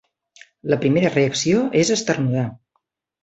[0.73, 2.47] La primera reacció és esternudar.